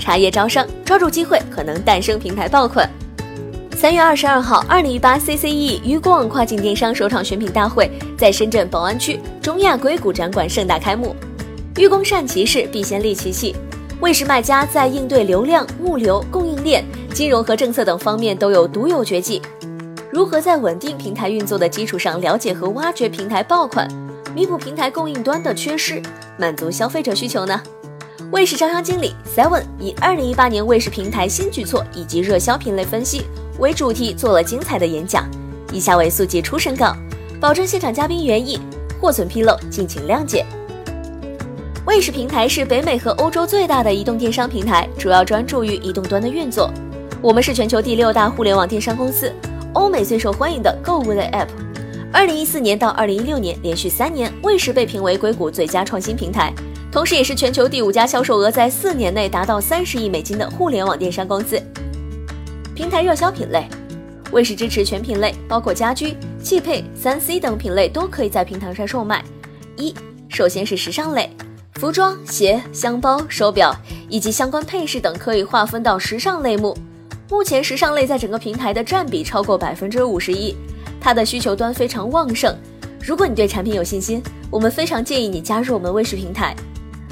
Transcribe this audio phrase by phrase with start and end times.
[0.00, 2.88] 茶叶招商，抓住机会，可能诞生平台爆款。
[3.76, 11.14] 三月二十二号，二零一八 CCE 鱼广跨境电商首场选品大会在深圳宝安区中亚硅谷展馆盛大开幕。
[11.76, 13.54] 愚公善其事，必先利其器。
[14.00, 19.40] 卫视卖家在应对流量、物流、供应链、金融和政策等方面都有独有绝技。
[20.10, 23.86] 如何在稳定平台运作的基础上，了解和挖掘平台爆款，
[24.34, 26.02] 弥补平台供应端的缺失，
[26.36, 27.62] 满足消费者需求呢？
[28.30, 33.22] 卫视招商经理 Seven 以二零一八年卫视平台新举措以及热销品类分析
[33.58, 35.28] 为主题，做了精彩的演讲。
[35.72, 36.96] 以下为速记初审稿，
[37.40, 38.58] 保证现场嘉宾原意，
[39.00, 40.46] 货存纰漏敬请谅解。
[41.84, 46.70] 卫视平台是北美和欧洲最大的移动电商平台，主要专注于移动端的运作。
[47.20, 49.32] 我们是全球第六大互联网电商公司，
[49.74, 51.48] 欧美最受欢迎的购物类 App。
[52.12, 56.52] 二零一四年到二零一六年，连续三年，卫视被评为硅谷最佳创新平台，
[56.92, 61.60] 同时也是全球第五家销售额在四年内达到三十亿美金的互联网电商公司。
[62.74, 63.68] 平台热销品类，
[64.32, 69.24] 卫视支持全品类，包括家居、汽配、三 C 等品类都可以在平台上售卖。
[69.76, 69.94] 一，
[70.28, 71.30] 首先是时尚类。
[71.74, 73.74] 服装、鞋、箱包、手表
[74.08, 76.76] 以及相关配饰等可以划分到时尚类目。
[77.30, 80.56] 目前时尚类在整个平台的占比超过百分之五十一，
[81.00, 82.52] 它的需求端非常旺盛。
[83.00, 86.54] 如果你对产品有信心，我们非常建议你加入我们卫视平台。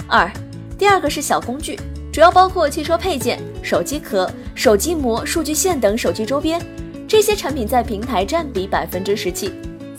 [0.09, 0.31] 二，
[0.79, 1.79] 第二个是小工具，
[2.11, 6.59] 主要包括汽车配件、手机壳、手机膜、数据线等手机周边，
[7.07, 9.53] 这些产品在平台占比百分之十七。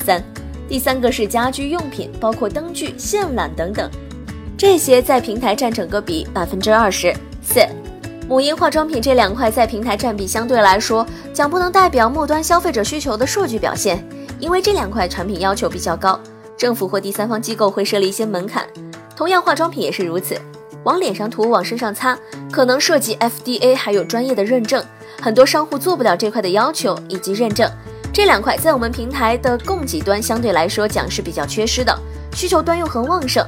[0.04, 0.24] 三，
[0.68, 3.88] 第三个是家居用品，包括灯具、线缆等等。
[4.58, 7.62] 这些在平台占整个比百分之二十四，
[8.28, 14.04] 母婴化妆品这两块在平台占比相对来说讲不能代表末端消费者需求的数据表现，
[14.40, 16.20] 因为这两块产品要求比较高，
[16.58, 18.66] 政府或第三方机构会设立一些门槛。
[19.20, 20.40] 同样，化妆品也是如此，
[20.86, 22.18] 往脸上涂、往身上擦，
[22.50, 24.82] 可能涉及 FDA 还有专业的认证，
[25.22, 27.70] 很多商户做不了这块的要求以及认证。
[28.14, 31.94] 这两块在我们平台的供给端相对来说讲是比较缺失的，
[32.34, 33.46] 需求端又很旺盛。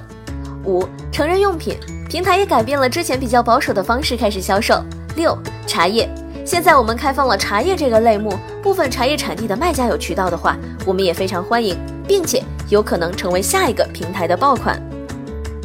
[0.66, 1.78] 五成人用品
[2.10, 4.84] 平台也改变了之前比较保守的方式开始销售。
[5.16, 6.14] 六茶叶，
[6.46, 14.78] 现在我们开放了茶叶这个类目，部分茶叶产地的卖家有渠道的话，我们也非常欢迎，并且有可能成为下一个平台的爆款。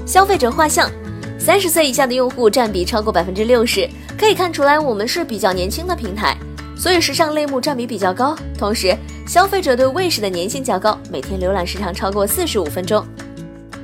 [0.06, 0.88] 消费者画像，
[1.36, 6.38] 三十岁以下的用户占比超过百分之六十，可以看出来我们是比较年轻的平台，
[6.78, 8.36] 所以时尚类目占比比较高。
[8.56, 8.96] 同时，
[9.26, 13.04] 消费者对卫视的粘性较高，每天浏览时长超过四十五分钟。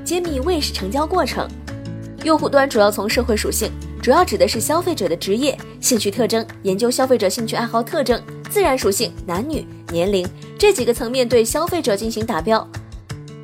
[0.05, 1.49] 揭秘卫视成交过程，
[2.23, 3.69] 用户端主要从社会属性，
[4.01, 10.25] 主要指的是消费者的职业、兴趣特征，研究消费者兴趣爱好特征；自然属性，男女、年龄
[10.57, 12.65] 这几个层面对消费者进行打标。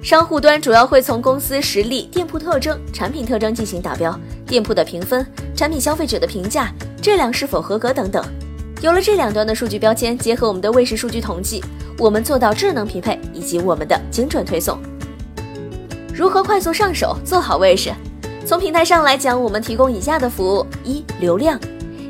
[0.08, 5.22] 商户端主要会从公司实力、店铺特征、产品特征进行打标，店铺的评分、
[5.54, 8.24] 产品消费者的评价、质量是否合格等等。
[8.80, 11.62] 有了这两端的数据标签，结合我们的卫视数据统计，
[11.98, 14.78] 我们做到智能匹配以及我们的精准推送。
[16.14, 17.92] 如何快速上手做好卫士？
[18.46, 21.60] 从平台上来讲，我们提供以下的服务：一、流量。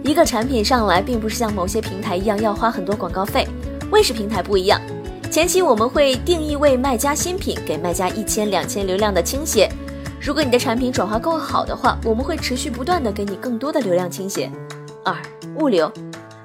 [0.05, 3.45] 一个产品上来，并不是像某些平台一样要花很多广告费。
[3.91, 4.81] 卫士平台不一样，
[5.31, 9.71] 前期我们会定义为卖家新品，给卖家一千、两千流量的倾斜。
[10.19, 14.51] 如果你的产品转化够好的话，我们会持续不断的给你更多的流量倾斜。
[15.05, 15.15] 二、
[15.57, 15.93] 物流，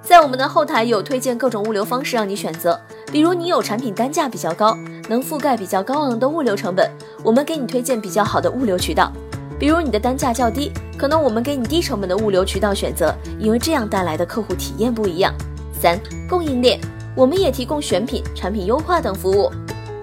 [0.02, 2.80] 在我们的后台有推荐各种物流方式让你选择，
[3.10, 4.78] 比如你有产品单价比较高。
[5.10, 6.90] 能覆盖比较高昂的物流成本，
[7.24, 9.12] 我们给你推荐比较好的物流渠道。
[9.60, 15.34] 比如你的单价较低，可能我们给你低成本的物流渠道选择，因为这样带来的客户体验不一样。
[15.78, 16.00] 三、
[16.30, 16.80] 供应链，
[17.16, 19.52] 我们也提供选品、产品优化等服务。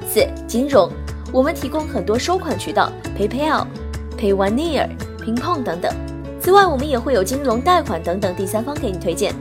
[0.06, 0.90] 四、金融，
[1.32, 3.66] 我们提供很多收款渠道，PayPal、
[4.16, 5.92] Payoneer、Pingpong 等等。
[6.40, 9.34] 此外，我们也会有金融、贷款等等第三方给你推荐。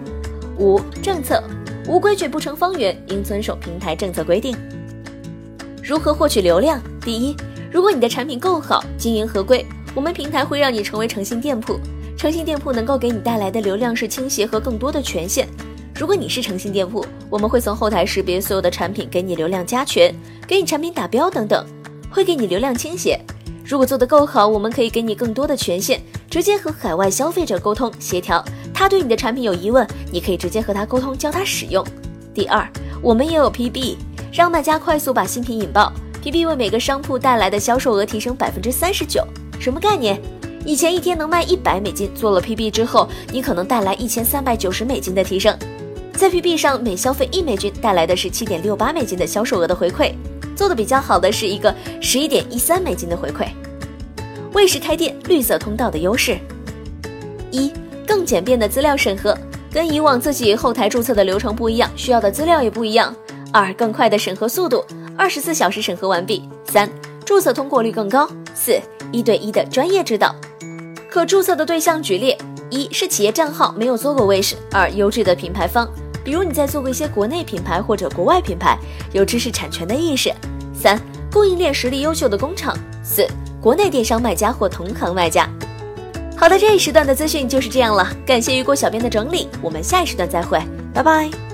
[0.58, 1.42] 五、政策，
[1.88, 4.56] 无规矩不成方圆，应遵守平台政策规定。
[5.84, 6.82] 如何获取流量？
[7.02, 7.36] 第一，
[7.72, 9.66] 如果你的产品够好，经营合规，
[9.96, 11.80] 我们平台会让你成为诚信店铺。
[12.18, 15.48] 诚信店铺能够给你带来的流量是倾斜和更多的权限。
[16.00, 20.16] 如果你是诚信店铺，我们会从后台识别所有的产品，给你流量加权，
[20.48, 21.66] 给你产品打标等等，
[22.10, 23.20] 会给你流量倾斜。
[23.66, 26.00] 如果做得够好，我们可以给你更多的权限，
[26.30, 28.42] 直接和海外消费者沟通协调，
[28.74, 31.86] 他对你的产品有疑问，你可以直接和他沟通，教他使用。
[32.34, 32.66] 第二，
[33.02, 33.98] 我们也有 PB，
[34.32, 35.92] 让卖家快速把新品引爆
[36.24, 39.22] ，PB 为每个商铺带来的销售额提升百分之三十九。
[39.60, 40.18] 什么概念？
[40.66, 45.58] 以前一天能卖一百美金，做了 PB 之后，你可能带来一千三百九十美金的提升。
[46.20, 50.12] 在 PB 上每消费一美金，带来的是七点六八美金的销售额的回馈。
[50.54, 53.48] 做的比较好的是一个十一点一三美金的回馈。
[54.52, 56.38] 卫士开店绿色通道的优势：
[57.52, 57.72] 一、
[58.06, 59.34] 更简便的资料审核，
[59.72, 63.16] 跟以往自己后台注册的流程不一样，需要的资料也不一样。
[63.54, 64.84] 二、更快的审核速度，
[65.16, 66.44] 二十四小时审核完毕。
[66.66, 66.90] 三、
[67.24, 68.30] 注册通过率更高。
[68.54, 68.78] 四、
[69.14, 70.36] 一对一的专业指导。
[71.10, 72.36] 可注册的对象举例：
[72.70, 75.90] 一是企业账号没有做过卫士；二优质的品牌方。
[76.24, 78.78] 比如你在做过一些国内品牌或者国外品牌，
[79.12, 80.34] 有知识产权的意识。
[80.74, 81.00] 三、
[81.32, 82.78] 供应链实力优秀的工厂。
[83.04, 83.28] 四、
[83.62, 85.50] 国内电商卖家或同行卖家。
[86.38, 88.10] 好的，这一时段的资讯就是这样了。
[88.26, 90.62] 感谢雨果小编的整理，我们下一时段再会，
[90.94, 91.49] 拜拜。